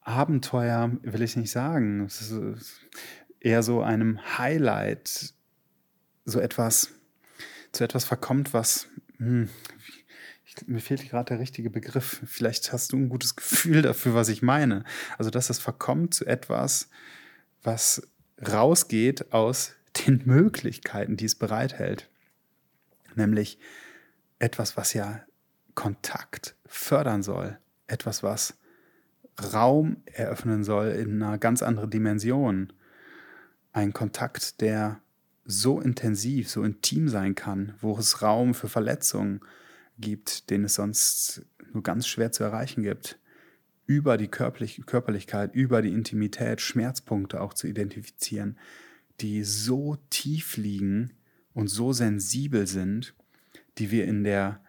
Abenteuer, 0.02 0.98
will 1.04 1.22
ich 1.22 1.36
nicht 1.36 1.52
sagen, 1.52 2.06
es 2.06 2.22
ist 2.32 2.82
eher 3.40 3.62
so 3.62 3.84
einem 3.84 4.20
Highlight, 4.40 5.36
so 6.26 6.40
etwas, 6.40 6.90
zu 7.72 7.84
etwas 7.84 8.06
verkommt, 8.06 8.54
was, 8.54 8.88
hm, 9.18 9.50
mir 10.66 10.80
fehlt 10.80 11.10
gerade 11.10 11.30
der 11.30 11.40
richtige 11.40 11.70
Begriff. 11.70 12.22
Vielleicht 12.26 12.74
hast 12.74 12.92
du 12.92 12.98
ein 12.98 13.10
gutes 13.10 13.36
Gefühl 13.36 13.82
dafür, 13.82 14.14
was 14.14 14.30
ich 14.30 14.42
meine. 14.42 14.84
Also, 15.18 15.30
dass 15.30 15.50
es 15.50 15.60
verkommt 15.60 16.14
zu 16.14 16.26
etwas, 16.26 16.90
was 17.64 18.02
rausgeht 18.46 19.34
aus 19.34 19.74
den 20.08 20.22
Möglichkeiten, 20.26 21.18
die 21.18 21.26
es 21.26 21.36
bereithält. 21.36 22.10
Nämlich 23.16 23.60
etwas, 24.40 24.78
was 24.78 24.94
ja 24.94 25.22
Kontakt 25.76 26.56
fördern 26.66 27.24
soll. 27.24 27.58
Etwas, 27.88 28.24
was 28.24 28.58
Raum 29.54 29.98
eröffnen 30.06 30.64
soll 30.64 30.88
in 30.88 31.22
einer 31.22 31.38
ganz 31.38 31.62
anderen 31.62 31.90
Dimension. 31.90 32.74
Ein 33.72 33.94
Kontakt, 33.94 34.62
der 34.62 35.02
so 35.46 35.80
intensiv, 35.80 36.50
so 36.50 36.64
intim 36.64 37.08
sein 37.08 37.36
kann, 37.36 37.76
wo 37.80 37.98
es 37.98 38.22
Raum 38.22 38.54
für 38.54 38.68
Verletzungen, 38.68 39.42
gibt, 40.00 40.50
den 40.50 40.64
es 40.64 40.76
sonst 40.76 41.46
nur 41.74 41.84
ganz 41.84 42.08
schwer 42.08 42.32
zu 42.32 42.44
erreichen 42.44 42.84
gibt, 42.84 43.20
über 43.86 44.18
die 44.18 44.28
Körperlich 44.28 44.82
Körperlichkeit, 44.86 45.54
über 45.56 45.82
die 45.82 45.94
Intimität 45.94 46.62
Schmerzpunkte 46.62 47.42
auch 47.42 47.54
zu 47.54 47.68
identifizieren, 47.68 48.58
die 49.22 49.44
so 49.44 49.98
tief 50.10 50.58
liegen 50.58 51.14
und 51.54 51.68
so 51.68 51.94
sensibel 51.94 52.68
sind, 52.68 53.16
die 53.78 53.90
wir 53.92 54.06
in 54.06 54.24
der 54.24 54.62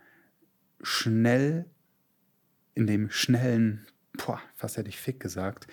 schnell, 0.81 1.67
in 2.75 2.87
dem 2.87 3.11
schnellen, 3.11 3.87
boah, 4.17 4.41
fast 4.55 4.77
hätte 4.77 4.89
ich 4.89 4.99
fick 4.99 5.21
gesagt, 5.21 5.67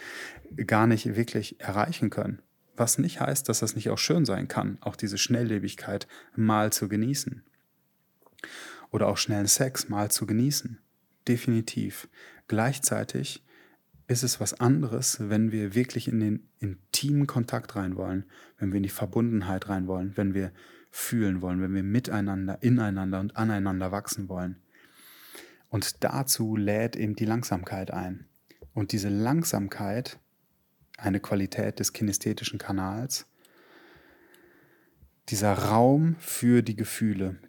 gar 0.65 0.87
nicht 0.87 1.15
wirklich 1.15 1.59
erreichen 1.61 2.09
können. 2.09 2.41
Was 2.75 2.97
nicht 2.97 3.21
heißt, 3.21 3.47
dass 3.47 3.59
das 3.59 3.75
nicht 3.75 3.89
auch 3.89 3.97
schön 3.97 4.25
sein 4.25 4.47
kann, 4.47 4.77
auch 4.81 4.95
diese 4.95 5.17
Schnelllebigkeit 5.17 6.07
mal 6.35 6.73
zu 6.73 6.89
genießen 6.89 7.43
oder 8.95 9.09
auch 9.09 9.17
schnellen 9.17 9.47
Sex 9.47 9.89
mal 9.89 10.09
zu 10.09 10.25
genießen. 10.25 10.79
Definitiv. 11.27 12.07
Gleichzeitig 12.47 13.43
ist 14.07 14.23
es 14.23 14.39
was 14.39 14.53
anderes, 14.53 15.17
wenn 15.19 15.51
wir 15.51 15.75
wirklich 15.75 16.07
in 16.07 16.21
den 16.21 16.49
intimen 16.59 17.27
Kontakt 17.27 17.75
rein 17.75 17.97
wollen, 17.97 18.23
wenn 18.57 18.71
wir 18.71 18.77
in 18.77 18.83
die 18.83 18.89
Verbundenheit 18.89 19.67
rein 19.67 19.87
wollen, 19.87 20.15
wenn 20.15 20.33
wir 20.33 20.53
fühlen 20.91 21.41
wollen, 21.41 21.61
wenn 21.61 21.73
wir 21.73 21.83
miteinander, 21.83 22.63
ineinander 22.63 23.19
und 23.19 23.35
aneinander 23.35 23.91
wachsen 23.91 24.29
wollen. 24.29 24.61
Und 25.67 26.05
dazu 26.05 26.55
lädt 26.55 26.95
eben 26.95 27.17
die 27.17 27.25
Langsamkeit 27.25 27.91
ein. 27.91 28.27
Und 28.73 28.93
diese 28.93 29.09
Langsamkeit, 29.09 30.19
eine 30.97 31.19
Qualität 31.19 31.79
des 31.79 31.91
kinästhetischen 31.91 32.59
Kanals, 32.59 33.27
dieser 35.27 35.53
Raum 35.53 36.15
für 36.19 36.61
die 36.61 36.77
Gefühle, 36.77 37.39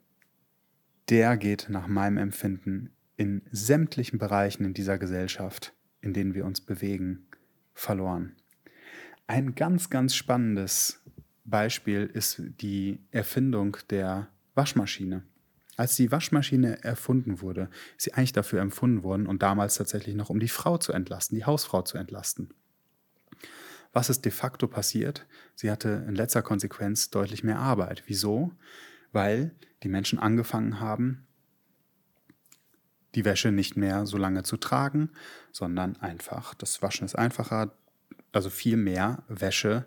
der 1.08 1.36
geht 1.36 1.66
nach 1.68 1.86
meinem 1.86 2.18
Empfinden 2.18 2.90
in 3.16 3.42
sämtlichen 3.50 4.18
Bereichen 4.18 4.64
in 4.64 4.74
dieser 4.74 4.98
Gesellschaft, 4.98 5.72
in 6.00 6.12
denen 6.12 6.34
wir 6.34 6.44
uns 6.44 6.60
bewegen, 6.60 7.26
verloren. 7.74 8.36
Ein 9.26 9.54
ganz, 9.54 9.90
ganz 9.90 10.14
spannendes 10.14 11.00
Beispiel 11.44 12.10
ist 12.12 12.42
die 12.60 13.00
Erfindung 13.10 13.76
der 13.90 14.28
Waschmaschine. 14.54 15.22
Als 15.76 15.96
die 15.96 16.10
Waschmaschine 16.10 16.82
erfunden 16.82 17.40
wurde, 17.40 17.68
ist 17.96 18.04
sie 18.04 18.14
eigentlich 18.14 18.32
dafür 18.32 18.60
empfunden 18.60 19.02
worden 19.02 19.26
und 19.26 19.42
damals 19.42 19.74
tatsächlich 19.74 20.14
noch, 20.14 20.30
um 20.30 20.40
die 20.40 20.48
Frau 20.48 20.78
zu 20.78 20.92
entlasten, 20.92 21.36
die 21.36 21.44
Hausfrau 21.44 21.82
zu 21.82 21.98
entlasten. 21.98 22.54
Was 23.92 24.10
ist 24.10 24.24
de 24.24 24.32
facto 24.32 24.68
passiert? 24.68 25.26
Sie 25.54 25.70
hatte 25.70 26.04
in 26.08 26.14
letzter 26.14 26.42
Konsequenz 26.42 27.10
deutlich 27.10 27.44
mehr 27.44 27.58
Arbeit. 27.58 28.02
Wieso? 28.06 28.52
Weil 29.12 29.54
die 29.86 29.92
Menschen 29.92 30.18
angefangen 30.18 30.80
haben, 30.80 31.28
die 33.14 33.24
Wäsche 33.24 33.52
nicht 33.52 33.76
mehr 33.76 34.04
so 34.04 34.16
lange 34.16 34.42
zu 34.42 34.56
tragen, 34.56 35.10
sondern 35.52 35.96
einfach, 35.98 36.54
das 36.54 36.82
Waschen 36.82 37.04
ist 37.04 37.14
einfacher, 37.14 37.72
also 38.32 38.50
viel 38.50 38.76
mehr 38.76 39.22
Wäsche 39.28 39.84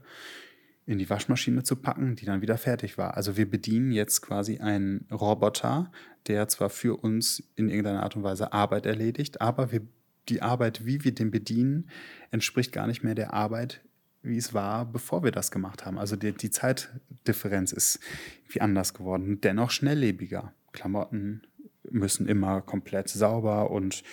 in 0.85 0.99
die 0.99 1.09
Waschmaschine 1.09 1.63
zu 1.63 1.75
packen, 1.75 2.15
die 2.15 2.25
dann 2.25 2.41
wieder 2.41 2.57
fertig 2.57 2.97
war. 2.97 3.17
Also 3.17 3.35
wir 3.35 3.49
bedienen 3.49 3.91
jetzt 3.91 4.21
quasi 4.21 4.59
einen 4.59 5.05
Roboter, 5.11 5.91
der 6.27 6.47
zwar 6.47 6.69
für 6.69 6.95
uns 6.95 7.43
in 7.57 7.67
irgendeiner 7.67 8.03
Art 8.03 8.15
und 8.15 8.23
Weise 8.23 8.53
Arbeit 8.53 8.85
erledigt, 8.85 9.41
aber 9.41 9.73
wir, 9.73 9.81
die 10.29 10.41
Arbeit, 10.41 10.85
wie 10.85 11.03
wir 11.03 11.13
den 11.13 11.29
bedienen, 11.29 11.89
entspricht 12.31 12.71
gar 12.71 12.87
nicht 12.87 13.03
mehr 13.03 13.15
der 13.15 13.33
Arbeit, 13.33 13.81
wie 14.21 14.37
es 14.37 14.53
war, 14.53 14.85
bevor 14.85 15.23
wir 15.23 15.31
das 15.31 15.51
gemacht 15.51 15.85
haben. 15.85 15.97
Also 15.97 16.15
die, 16.15 16.33
die 16.33 16.51
Zeitdifferenz 16.51 17.71
ist 17.71 17.99
wie 18.47 18.61
anders 18.61 18.93
geworden, 18.93 19.39
dennoch 19.41 19.71
schnelllebiger. 19.71 20.53
Klamotten 20.71 21.43
müssen 21.89 22.27
immer 22.27 22.61
komplett 22.61 23.09
sauber 23.09 23.71
und 23.71 24.03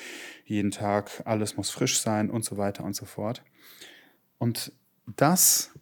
jeden 0.44 0.70
Tag 0.70 1.22
alles 1.24 1.56
muss 1.56 1.70
frisch 1.70 2.00
sein 2.00 2.30
und 2.30 2.44
so 2.44 2.56
weiter 2.56 2.84
und 2.84 2.94
so 2.94 3.04
fort. 3.04 3.42
Und 4.38 4.72
das, 5.16 5.72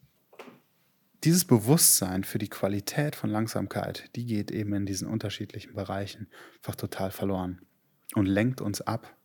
dieses 1.22 1.44
Bewusstsein 1.44 2.24
für 2.24 2.38
die 2.38 2.48
Qualität 2.48 3.16
von 3.16 3.30
Langsamkeit, 3.30 4.10
die 4.16 4.26
geht 4.26 4.50
eben 4.50 4.74
in 4.74 4.86
diesen 4.86 5.08
unterschiedlichen 5.08 5.74
Bereichen 5.74 6.28
einfach 6.56 6.74
total 6.74 7.10
verloren 7.10 7.62
und 8.14 8.26
lenkt 8.26 8.60
uns 8.60 8.80
ab 8.80 9.16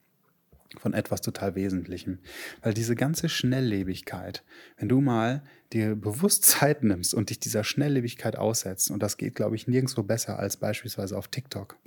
von 0.77 0.93
etwas 0.93 1.21
total 1.21 1.55
Wesentlichem. 1.55 2.19
Weil 2.61 2.73
diese 2.73 2.95
ganze 2.95 3.29
Schnelllebigkeit, 3.29 4.43
wenn 4.77 4.89
du 4.89 5.01
mal 5.01 5.43
dir 5.73 5.95
bewusst 5.95 6.45
Zeit 6.45 6.83
nimmst 6.83 7.13
und 7.13 7.29
dich 7.29 7.39
dieser 7.39 7.63
Schnelllebigkeit 7.63 8.35
aussetzt, 8.35 8.91
und 8.91 9.01
das 9.01 9.17
geht, 9.17 9.35
glaube 9.35 9.55
ich, 9.55 9.67
nirgendwo 9.67 10.03
besser 10.03 10.39
als 10.39 10.57
beispielsweise 10.57 11.17
auf 11.17 11.27
TikTok 11.27 11.77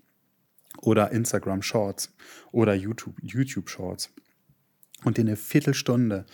oder 0.81 1.13
Instagram 1.13 1.63
Shorts 1.63 2.13
oder 2.51 2.75
YouTube, 2.75 3.17
YouTube 3.21 3.69
Shorts, 3.69 4.11
und 5.05 5.17
dir 5.17 5.23
eine 5.23 5.37
Viertelstunde 5.37 6.27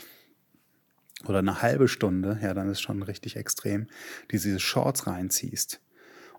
oder 1.25 1.39
eine 1.39 1.63
halbe 1.63 1.89
Stunde, 1.89 2.39
ja, 2.43 2.53
dann 2.53 2.69
ist 2.69 2.83
schon 2.83 3.03
richtig 3.03 3.37
extrem, 3.37 3.87
diese 4.31 4.61
Shorts 4.61 5.07
reinziehst 5.07 5.81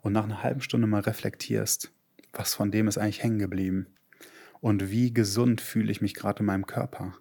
und 0.02 0.14
nach 0.14 0.26
einer 0.26 0.44
halben 0.44 0.62
Stunde 0.62 0.86
mal 0.86 1.02
reflektierst, 1.02 1.92
was 2.32 2.54
von 2.54 2.72
dem 2.72 2.88
ist 2.88 3.00
eigentlich 3.00 3.24
hängen 3.24 3.40
geblieben 3.40 3.88
und 4.62 4.90
wie 4.92 5.14
gesund 5.14 5.62
fühle 5.62 5.92
ich 5.92 6.02
mich 6.02 6.14
gerade 6.14 6.40
in 6.40 6.46
meinem 6.46 6.66
Körper 6.66 7.16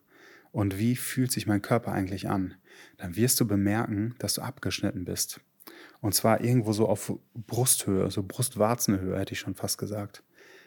und 0.52 0.78
wie 0.78 0.97
fühlt 0.97 1.30
sich 1.30 1.47
mein 1.47 1.62
Körper 1.62 1.92
eigentlich 1.92 2.28
an, 2.28 2.54
dann 2.97 3.16
wirst 3.16 3.40
du 3.40 3.47
bemerken, 3.47 4.14
dass 4.18 4.35
du 4.35 4.42
abgeschnitten 4.42 5.04
bist. 5.04 5.40
Und 6.00 6.14
zwar 6.14 6.40
irgendwo 6.40 6.73
so 6.73 6.88
auf 6.88 7.12
Brusthöhe, 7.35 8.11
so 8.11 8.23
Brustwarzenhöhe 8.23 9.18
hätte 9.18 9.33
ich 9.33 9.40
schon 9.40 9.54
fast 9.54 9.78
gesagt. 9.78 10.23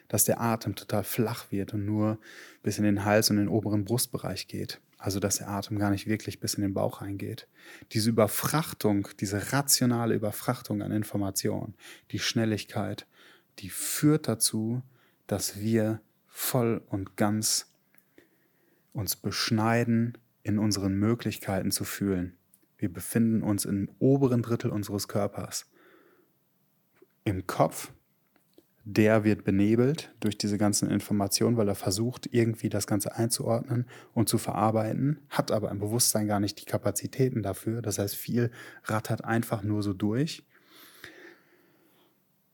Dass 0.08 0.24
der 0.24 0.40
Atem 0.40 0.74
total 0.74 1.04
flach 1.04 1.50
wird 1.50 1.74
und 1.74 1.86
nur 1.86 2.18
bis 2.62 2.78
in 2.78 2.84
den 2.84 3.04
Hals 3.04 3.30
und 3.30 3.36
den 3.36 3.48
oberen 3.48 3.84
Brustbereich 3.84 4.46
geht. 4.46 4.80
Also 4.98 5.20
dass 5.20 5.38
der 5.38 5.48
Atem 5.48 5.78
gar 5.78 5.90
nicht 5.90 6.06
wirklich 6.06 6.38
bis 6.38 6.54
in 6.54 6.62
den 6.62 6.74
Bauch 6.74 7.00
reingeht. 7.00 7.48
Diese 7.92 8.10
Überfrachtung, 8.10 9.08
diese 9.20 9.52
rationale 9.52 10.14
Überfrachtung 10.14 10.82
an 10.82 10.92
Informationen, 10.92 11.74
die 12.10 12.18
Schnelligkeit, 12.18 13.06
die 13.58 13.70
führt 13.70 14.28
dazu, 14.28 14.82
dass 15.26 15.58
wir 15.58 16.00
voll 16.32 16.82
und 16.88 17.16
ganz 17.16 17.70
uns 18.94 19.16
beschneiden, 19.16 20.18
in 20.42 20.58
unseren 20.58 20.98
Möglichkeiten 20.98 21.70
zu 21.70 21.84
fühlen. 21.84 22.36
Wir 22.78 22.92
befinden 22.92 23.42
uns 23.42 23.64
im 23.64 23.90
oberen 23.98 24.42
Drittel 24.42 24.70
unseres 24.70 25.06
Körpers. 25.06 25.70
Im 27.24 27.46
Kopf, 27.46 27.92
der 28.84 29.22
wird 29.24 29.44
benebelt 29.44 30.12
durch 30.18 30.36
diese 30.36 30.58
ganzen 30.58 30.90
Informationen, 30.90 31.56
weil 31.56 31.68
er 31.68 31.76
versucht, 31.76 32.28
irgendwie 32.32 32.70
das 32.70 32.86
Ganze 32.86 33.14
einzuordnen 33.14 33.86
und 34.14 34.28
zu 34.28 34.38
verarbeiten, 34.38 35.20
hat 35.28 35.52
aber 35.52 35.70
im 35.70 35.78
Bewusstsein 35.78 36.26
gar 36.26 36.40
nicht 36.40 36.60
die 36.60 36.64
Kapazitäten 36.64 37.42
dafür. 37.42 37.82
Das 37.82 37.98
heißt, 37.98 38.16
viel 38.16 38.50
rattert 38.84 39.24
einfach 39.24 39.62
nur 39.62 39.82
so 39.82 39.92
durch. 39.92 40.44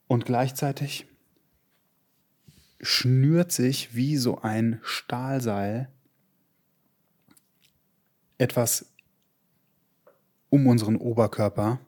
Und 0.09 0.27
gleichzeitig 0.27 1.07
schnürt 2.81 3.53
sich 3.53 3.95
wie 3.95 4.17
so 4.17 4.41
ein 4.41 4.81
Stahlseil 4.83 5.89
etwas 8.39 8.87
um 10.49 10.67
unseren 10.67 10.97
Oberkörper 10.97 11.81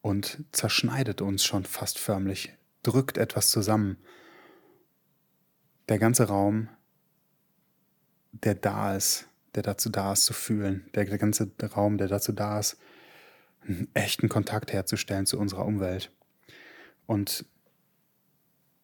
und 0.00 0.44
zerschneidet 0.52 1.20
uns 1.20 1.44
schon 1.44 1.64
fast 1.64 1.98
förmlich, 1.98 2.52
drückt 2.82 3.18
etwas 3.18 3.50
zusammen. 3.50 3.98
Der 5.88 5.98
ganze 5.98 6.24
Raum, 6.24 6.68
der 8.32 8.54
da 8.54 8.96
ist, 8.96 9.28
der 9.54 9.62
dazu 9.62 9.90
da 9.90 10.12
ist 10.12 10.24
zu 10.24 10.32
fühlen, 10.32 10.88
der, 10.94 11.04
ganze 11.04 11.50
Raum, 11.62 11.98
der 11.98 12.08
dazu 12.08 12.32
da 12.32 12.58
ist, 12.58 12.78
einen 13.62 13.88
echten 13.94 14.28
Kontakt 14.28 14.72
herzustellen 14.72 15.26
zu 15.26 15.38
unserer 15.38 15.64
Umwelt. 15.64 16.10
Und 17.06 17.46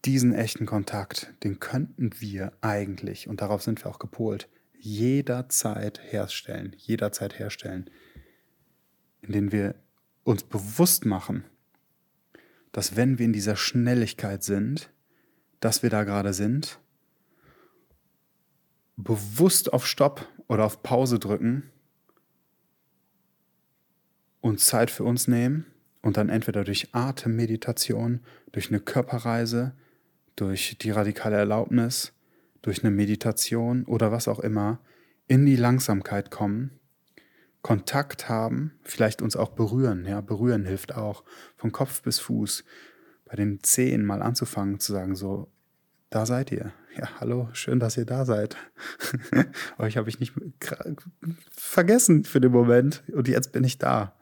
diesen 0.05 0.33
echten 0.33 0.67
Kontakt, 0.67 1.33
den 1.45 1.61
könnten 1.61 2.11
wir 2.21 2.53
eigentlich, 2.61 3.29
und 3.29 3.41
darauf 3.41 3.63
sind 3.63 3.85
wir 3.85 3.91
auch 3.91 3.99
gepolt, 3.99 4.49
jederzeit 4.79 6.01
herstellen, 6.03 6.75
jederzeit 6.79 7.39
herstellen, 7.39 7.91
indem 9.21 9.53
wir 9.53 9.75
uns 10.25 10.43
bewusst 10.43 11.05
machen, 11.05 11.45
dass 12.73 12.97
wenn 12.97 13.19
wir 13.19 13.27
in 13.27 13.33
dieser 13.33 13.57
Schnelligkeit 13.57 14.43
sind, 14.43 14.91
dass 15.61 15.83
wir 15.83 15.91
da 15.91 16.05
gerade 16.05 16.33
sind, 16.33 16.79
bewusst 18.97 19.73
auf 19.73 19.87
Stopp 19.87 20.27
oder 20.49 20.65
auf 20.65 20.83
Pause 20.83 21.19
drücken 21.19 21.71
und 24.41 24.61
Zeit 24.61 24.91
für 24.91 25.05
uns 25.05 25.29
nehmen 25.29 25.67
und 26.03 26.17
dann 26.17 26.29
entweder 26.29 26.65
durch 26.65 26.95
Atemmeditation, 26.95 28.21
durch 28.53 28.69
eine 28.69 28.81
Körperreise, 28.81 29.75
durch 30.41 30.79
die 30.81 30.91
radikale 30.91 31.37
Erlaubnis, 31.37 32.13
durch 32.63 32.83
eine 32.83 32.91
Meditation 32.91 33.85
oder 33.85 34.11
was 34.11 34.27
auch 34.27 34.41
immer 34.41 34.81
in 35.29 35.45
die 35.45 35.57
Langsamkeit 35.57 36.31
kommen, 36.31 36.81
Kontakt 37.63 38.31
haben, 38.31 38.73
vielleicht 38.83 39.21
uns 39.21 39.37
auch 39.37 39.51
berühren. 39.51 40.07
Ja, 40.07 40.23
berühren 40.23 40.65
hilft 40.65 40.95
auch 40.95 41.25
von 41.57 41.73
Kopf 41.73 42.01
bis 42.01 42.19
Fuß. 42.19 42.65
Bei 43.27 43.37
den 43.37 43.63
Zehen 43.63 44.05
mal 44.05 44.23
anzufangen 44.23 44.81
zu 44.81 44.93
sagen 44.93 45.15
so, 45.15 45.53
da 46.09 46.25
seid 46.25 46.51
ihr. 46.53 46.73
Ja, 46.97 47.21
hallo, 47.21 47.51
schön, 47.53 47.79
dass 47.79 47.99
ihr 47.99 48.07
da 48.07 48.25
seid. 48.25 48.57
Euch 49.79 49.99
habe 49.99 50.09
ich 50.09 50.21
nicht 50.21 50.33
vergessen 51.51 52.25
für 52.25 52.41
den 52.41 52.51
Moment 52.51 53.03
und 53.13 53.29
jetzt 53.29 53.53
bin 53.53 53.63
ich 53.63 53.77
da. 53.77 54.17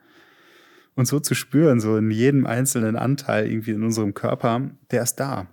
Und 0.95 1.07
so 1.07 1.21
zu 1.21 1.33
spüren, 1.33 1.79
so 1.79 1.95
in 1.95 2.11
jedem 2.11 2.45
einzelnen 2.45 2.97
Anteil 2.97 3.49
irgendwie 3.49 3.71
in 3.71 3.83
unserem 3.83 4.13
Körper, 4.13 4.69
der 4.91 5.03
ist 5.03 5.15
da 5.15 5.47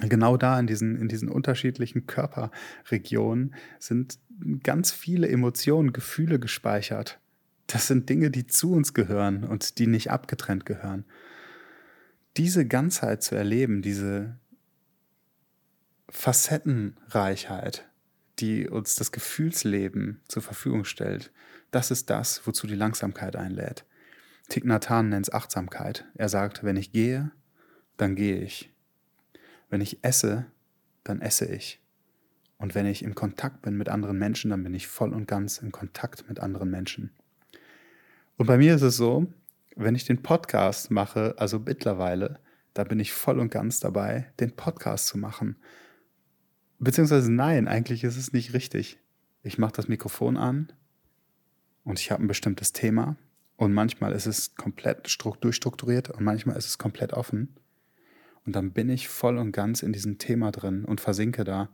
genau 0.00 0.36
da 0.36 0.58
in 0.58 0.66
diesen, 0.66 0.96
in 0.96 1.08
diesen 1.08 1.28
unterschiedlichen 1.28 2.06
Körperregionen 2.06 3.54
sind 3.78 4.18
ganz 4.62 4.92
viele 4.92 5.28
Emotionen, 5.28 5.92
Gefühle 5.92 6.38
gespeichert. 6.38 7.18
Das 7.66 7.86
sind 7.86 8.08
Dinge, 8.08 8.30
die 8.30 8.46
zu 8.46 8.72
uns 8.72 8.94
gehören 8.94 9.44
und 9.44 9.78
die 9.78 9.86
nicht 9.86 10.10
abgetrennt 10.10 10.64
gehören. 10.64 11.04
Diese 12.36 12.66
Ganzheit 12.66 13.22
zu 13.22 13.34
erleben, 13.34 13.82
diese 13.82 14.38
Facettenreichheit, 16.08 17.88
die 18.38 18.68
uns 18.68 18.94
das 18.94 19.12
Gefühlsleben 19.12 20.20
zur 20.28 20.42
Verfügung 20.42 20.84
stellt, 20.84 21.32
das 21.70 21.90
ist 21.90 22.08
das, 22.08 22.46
wozu 22.46 22.66
die 22.66 22.74
Langsamkeit 22.74 23.36
einlädt. 23.36 23.84
Thich 24.48 24.64
Nhat 24.64 24.88
Hanh 24.88 25.10
nennt 25.10 25.26
es 25.28 25.34
Achtsamkeit. 25.34 26.06
Er 26.14 26.30
sagt, 26.30 26.64
wenn 26.64 26.76
ich 26.76 26.92
gehe, 26.92 27.32
dann 27.98 28.14
gehe 28.14 28.38
ich. 28.40 28.72
Wenn 29.68 29.80
ich 29.80 30.02
esse, 30.02 30.46
dann 31.04 31.20
esse 31.20 31.46
ich. 31.46 31.80
Und 32.58 32.74
wenn 32.74 32.86
ich 32.86 33.02
im 33.02 33.14
Kontakt 33.14 33.62
bin 33.62 33.76
mit 33.76 33.88
anderen 33.88 34.18
Menschen, 34.18 34.50
dann 34.50 34.62
bin 34.62 34.74
ich 34.74 34.88
voll 34.88 35.14
und 35.14 35.28
ganz 35.28 35.58
in 35.58 35.70
Kontakt 35.72 36.28
mit 36.28 36.40
anderen 36.40 36.70
Menschen. 36.70 37.10
Und 38.36 38.46
bei 38.46 38.58
mir 38.58 38.74
ist 38.74 38.82
es 38.82 38.96
so, 38.96 39.32
wenn 39.76 39.94
ich 39.94 40.04
den 40.04 40.22
Podcast 40.22 40.90
mache, 40.90 41.34
also 41.38 41.60
mittlerweile, 41.60 42.40
da 42.74 42.84
bin 42.84 42.98
ich 43.00 43.12
voll 43.12 43.38
und 43.38 43.50
ganz 43.50 43.80
dabei, 43.80 44.32
den 44.40 44.56
Podcast 44.56 45.06
zu 45.06 45.18
machen. 45.18 45.56
Beziehungsweise 46.78 47.32
nein, 47.32 47.68
eigentlich 47.68 48.04
ist 48.04 48.16
es 48.16 48.32
nicht 48.32 48.54
richtig. 48.54 48.98
Ich 49.42 49.58
mache 49.58 49.72
das 49.72 49.88
Mikrofon 49.88 50.36
an 50.36 50.72
und 51.84 52.00
ich 52.00 52.10
habe 52.10 52.22
ein 52.22 52.28
bestimmtes 52.28 52.72
Thema 52.72 53.16
und 53.56 53.72
manchmal 53.72 54.12
ist 54.12 54.26
es 54.26 54.54
komplett 54.54 55.16
durchstrukturiert 55.40 56.10
und 56.10 56.24
manchmal 56.24 56.56
ist 56.56 56.66
es 56.66 56.78
komplett 56.78 57.12
offen. 57.12 57.54
Und 58.48 58.56
dann 58.56 58.72
bin 58.72 58.88
ich 58.88 59.08
voll 59.08 59.36
und 59.36 59.52
ganz 59.52 59.82
in 59.82 59.92
diesem 59.92 60.16
Thema 60.16 60.50
drin 60.52 60.86
und 60.86 61.02
versinke 61.02 61.44
da. 61.44 61.68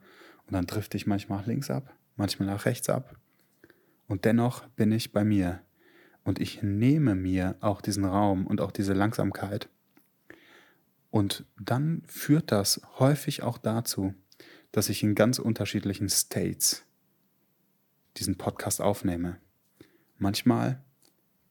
Und 0.44 0.54
dann 0.54 0.66
drifte 0.66 0.96
ich 0.96 1.06
manchmal 1.06 1.38
nach 1.38 1.46
links 1.46 1.70
ab, 1.70 1.94
manchmal 2.16 2.48
nach 2.48 2.64
rechts 2.64 2.88
ab. 2.88 3.14
Und 4.08 4.24
dennoch 4.24 4.66
bin 4.70 4.90
ich 4.90 5.12
bei 5.12 5.22
mir. 5.22 5.60
Und 6.24 6.40
ich 6.40 6.64
nehme 6.64 7.14
mir 7.14 7.54
auch 7.60 7.80
diesen 7.80 8.04
Raum 8.04 8.44
und 8.44 8.60
auch 8.60 8.72
diese 8.72 8.92
Langsamkeit. 8.92 9.68
Und 11.10 11.44
dann 11.60 12.02
führt 12.08 12.50
das 12.50 12.80
häufig 12.98 13.44
auch 13.44 13.58
dazu, 13.58 14.12
dass 14.72 14.88
ich 14.88 15.04
in 15.04 15.14
ganz 15.14 15.38
unterschiedlichen 15.38 16.08
States 16.08 16.84
diesen 18.16 18.36
Podcast 18.36 18.80
aufnehme. 18.80 19.36
Manchmal 20.18 20.82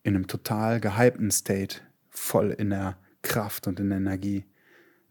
in 0.03 0.17
einem 0.17 0.27
total 0.27 0.81
gehypten 0.81 1.31
State, 1.31 1.77
voll 2.09 2.51
in 2.51 2.71
der 2.71 2.97
Kraft 3.21 3.67
und 3.67 3.79
in 3.79 3.87
der 3.87 3.99
Energie 3.99 4.43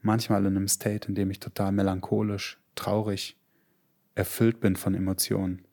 manchmal 0.03 0.45
in 0.45 0.57
einem 0.57 0.69
State, 0.69 1.09
in 1.09 1.15
dem 1.15 1.31
ich 1.31 1.41
total 1.41 1.73
melancholisch, 1.73 2.59
traurig, 2.75 3.37
erfüllt 4.15 4.61
bin 4.61 4.77
von 4.77 4.95
Emotionen. 4.95 5.65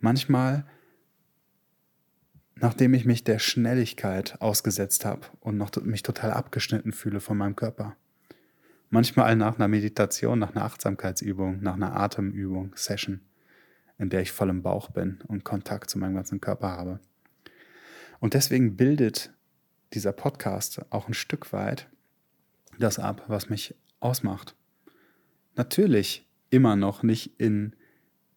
Manchmal, 0.00 0.64
nachdem 2.54 2.94
ich 2.94 3.04
mich 3.04 3.24
der 3.24 3.38
Schnelligkeit 3.38 4.40
ausgesetzt 4.40 5.04
habe 5.04 5.26
und 5.40 5.56
noch 5.56 5.74
mich 5.82 6.02
total 6.02 6.32
abgeschnitten 6.32 6.92
fühle 6.92 7.20
von 7.20 7.36
meinem 7.36 7.56
Körper. 7.56 7.96
Manchmal 8.90 9.34
nach 9.34 9.56
einer 9.56 9.66
Meditation, 9.66 10.38
nach 10.38 10.54
einer 10.54 10.64
Achtsamkeitsübung, 10.64 11.60
nach 11.62 11.74
einer 11.74 11.96
Atemübung, 11.96 12.72
Session, 12.76 13.22
in 13.98 14.08
der 14.08 14.20
ich 14.20 14.30
voll 14.30 14.50
im 14.50 14.62
Bauch 14.62 14.90
bin 14.90 15.18
und 15.26 15.44
Kontakt 15.44 15.90
zu 15.90 15.98
meinem 15.98 16.14
ganzen 16.14 16.40
Körper 16.40 16.68
habe. 16.70 17.00
Und 18.20 18.34
deswegen 18.34 18.76
bildet 18.76 19.32
dieser 19.94 20.12
Podcast 20.12 20.84
auch 20.90 21.08
ein 21.08 21.14
Stück 21.14 21.52
weit 21.52 21.88
das 22.78 22.98
ab, 22.98 23.24
was 23.28 23.48
mich 23.48 23.74
ausmacht. 24.00 24.54
Natürlich 25.56 26.26
immer 26.50 26.76
noch 26.76 27.02
nicht 27.02 27.40
in 27.40 27.74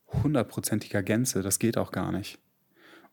hundertprozentiger 0.08 1.04
Gänze, 1.04 1.41
das 1.41 1.60
geht 1.60 1.78
auch 1.78 1.91
gar 1.91 2.12
nicht. 2.12 2.39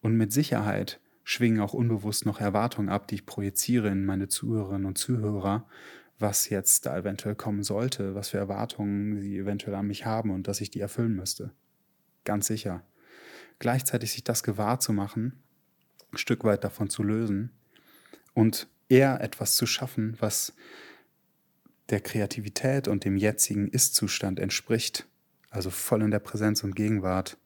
Und 0.00 0.16
mit 0.16 0.32
Sicherheit 0.32 1.00
schwingen 1.24 1.60
auch 1.60 1.72
unbewusst 1.72 2.26
noch 2.26 2.40
Erwartungen 2.40 2.88
ab, 2.88 3.08
die 3.08 3.16
ich 3.16 3.26
projiziere 3.26 3.88
in 3.88 4.04
meine 4.04 4.28
Zuhörerinnen 4.28 4.84
und 4.84 4.98
Zuhörer, 4.98 5.66
was 6.18 6.48
jetzt 6.48 6.86
da 6.86 6.96
eventuell 6.96 7.34
kommen 7.34 7.62
sollte, 7.62 8.14
was 8.14 8.28
für 8.28 8.38
Erwartungen 8.38 9.20
sie 9.20 9.38
eventuell 9.38 9.74
an 9.74 9.86
mich 9.86 10.06
haben 10.06 10.30
und 10.30 10.46
dass 10.46 10.60
ich 10.60 10.70
die 10.70 10.80
erfüllen 10.80 11.16
müsste. 11.16 11.52
Ganz 12.24 12.46
sicher. 12.46 12.84
Gleichzeitig 13.58 14.12
sich 14.12 14.24
das 14.24 14.42
gewahr 14.42 14.78
zu 14.78 14.92
machen, 14.92 15.42
ein 16.12 16.18
Stück 16.18 16.44
weit 16.44 16.64
davon 16.64 16.90
zu 16.90 17.02
lösen 17.02 17.50
und 18.34 18.68
eher 18.88 19.20
etwas 19.20 19.56
zu 19.56 19.66
schaffen, 19.66 20.16
was 20.20 20.54
der 21.90 22.00
Kreativität 22.00 22.88
und 22.88 23.04
dem 23.04 23.16
jetzigen 23.16 23.68
Ist-Zustand 23.68 24.38
entspricht, 24.38 25.06
also 25.50 25.70
voll 25.70 26.02
in 26.02 26.10
der 26.10 26.18
Präsenz 26.18 26.64
und 26.64 26.74
Gegenwart, 26.74 27.36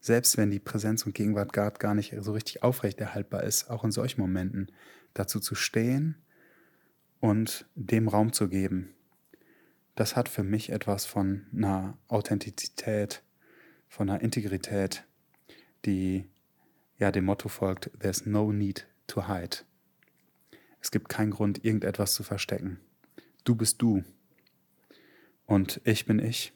selbst 0.00 0.36
wenn 0.36 0.50
die 0.50 0.60
Präsenz 0.60 1.04
und 1.04 1.14
Gegenwart 1.14 1.52
gar 1.52 1.94
nicht 1.94 2.14
so 2.20 2.32
richtig 2.32 2.62
aufrechterhaltbar 2.62 3.42
ist, 3.42 3.70
auch 3.70 3.84
in 3.84 3.90
solchen 3.90 4.20
Momenten, 4.20 4.70
dazu 5.14 5.40
zu 5.40 5.54
stehen 5.54 6.16
und 7.20 7.66
dem 7.74 8.06
Raum 8.08 8.32
zu 8.32 8.48
geben, 8.48 8.94
das 9.96 10.14
hat 10.14 10.28
für 10.28 10.44
mich 10.44 10.70
etwas 10.70 11.06
von 11.06 11.46
einer 11.52 11.98
Authentizität, 12.06 13.22
von 13.88 14.08
einer 14.08 14.20
Integrität, 14.20 15.04
die 15.86 16.28
ja 16.98 17.10
dem 17.10 17.24
Motto 17.24 17.48
folgt, 17.48 17.90
there's 17.98 18.26
no 18.26 18.52
need 18.52 18.86
to 19.06 19.26
hide. 19.26 19.58
Es 20.80 20.90
gibt 20.90 21.08
keinen 21.08 21.30
Grund, 21.30 21.64
irgendetwas 21.64 22.14
zu 22.14 22.22
verstecken. 22.22 22.78
Du 23.46 23.54
bist 23.54 23.80
du. 23.80 24.02
Und 25.46 25.80
ich 25.84 26.04
bin 26.04 26.18
ich. 26.18 26.52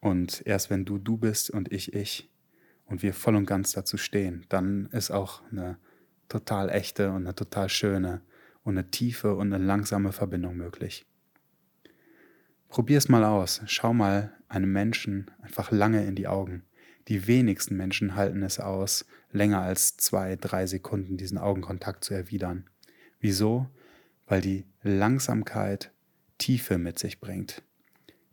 Und 0.00 0.42
erst 0.44 0.68
wenn 0.68 0.84
du 0.84 0.98
du 0.98 1.16
bist 1.16 1.48
und 1.48 1.72
ich 1.72 1.94
ich 1.94 2.28
und 2.86 3.04
wir 3.04 3.14
voll 3.14 3.36
und 3.36 3.46
ganz 3.46 3.70
dazu 3.70 3.96
stehen, 3.96 4.44
dann 4.48 4.86
ist 4.86 5.12
auch 5.12 5.42
eine 5.52 5.78
total 6.28 6.70
echte 6.70 7.10
und 7.10 7.18
eine 7.18 7.36
total 7.36 7.68
schöne 7.68 8.20
und 8.64 8.76
eine 8.76 8.90
tiefe 8.90 9.36
und 9.36 9.52
eine 9.52 9.64
langsame 9.64 10.10
Verbindung 10.10 10.56
möglich. 10.56 11.06
Probier 12.68 12.98
es 12.98 13.08
mal 13.08 13.22
aus. 13.22 13.62
Schau 13.66 13.94
mal 13.94 14.32
einem 14.48 14.72
Menschen 14.72 15.30
einfach 15.40 15.70
lange 15.70 16.04
in 16.04 16.16
die 16.16 16.26
Augen. 16.26 16.64
Die 17.06 17.28
wenigsten 17.28 17.76
Menschen 17.76 18.16
halten 18.16 18.42
es 18.42 18.58
aus, 18.58 19.06
länger 19.30 19.60
als 19.60 19.96
zwei, 19.96 20.34
drei 20.34 20.66
Sekunden 20.66 21.16
diesen 21.16 21.38
Augenkontakt 21.38 22.02
zu 22.02 22.12
erwidern. 22.12 22.68
Wieso? 23.20 23.68
Weil 24.30 24.42
die 24.42 24.64
Langsamkeit 24.84 25.90
Tiefe 26.38 26.78
mit 26.78 27.00
sich 27.00 27.20
bringt. 27.20 27.64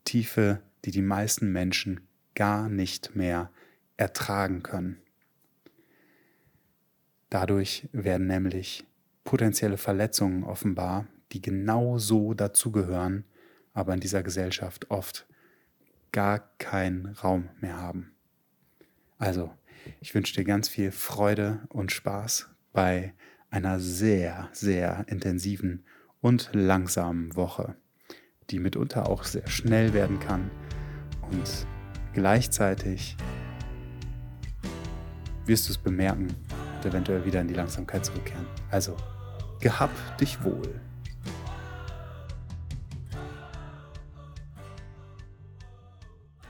Tiefe, 0.05 0.62
die 0.86 0.91
die 0.91 1.01
meisten 1.01 1.51
Menschen 1.51 2.01
gar 2.36 2.69
nicht 2.69 3.15
mehr 3.15 3.51
ertragen 3.97 4.62
können. 4.62 5.01
Dadurch 7.31 7.89
werden 7.93 8.27
nämlich 8.27 8.86
potenzielle 9.23 9.77
Verletzungen 9.77 10.43
offenbar, 10.43 11.07
die 11.31 11.41
genau 11.41 11.97
so 11.97 12.36
dazugehören, 12.36 13.25
aber 13.73 13.95
in 13.95 13.99
dieser 13.99 14.21
Gesellschaft 14.21 14.91
oft 14.91 15.25
gar 16.12 16.47
keinen 16.60 17.07
Raum 17.07 17.49
mehr 17.60 17.77
haben. 17.77 18.13
Also, 19.17 19.51
ich 19.99 20.13
wünsche 20.13 20.36
dir 20.36 20.43
ganz 20.43 20.69
viel 20.69 20.91
Freude 20.91 21.62
und 21.69 21.91
Spaß 21.91 22.49
bei 22.71 23.15
einer 23.49 23.79
sehr, 23.79 24.49
sehr 24.51 25.05
intensiven 25.07 25.86
und 26.21 26.49
langsamen 26.53 27.36
Woche, 27.36 27.75
die 28.49 28.60
mitunter 28.60 29.10
auch 29.10 29.23
sehr 29.23 29.47
schnell 29.47 29.93
werden 29.93 30.19
kann 30.19 30.49
und 31.31 31.67
gleichzeitig 32.13 33.15
wirst 35.45 35.67
du 35.67 35.71
es 35.71 35.77
bemerken 35.77 36.27
und 36.27 36.86
eventuell 36.86 37.25
wieder 37.25 37.41
in 37.41 37.47
die 37.47 37.53
Langsamkeit 37.53 38.05
zurückkehren. 38.05 38.45
Also, 38.69 38.95
gehab 39.60 39.91
dich 40.17 40.43
wohl. 40.43 40.81